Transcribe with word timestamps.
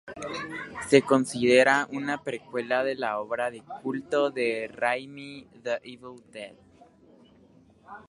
Se 0.87 1.03
considera 1.03 1.87
una 1.91 2.23
precuela 2.23 2.83
de 2.83 2.95
la 2.95 3.19
obra 3.19 3.51
de 3.51 3.61
culto 3.83 4.31
de 4.31 4.67
Raimi, 4.73 5.45
"The 5.61 5.75
Evil 5.83 6.23
Dead". 6.31 6.55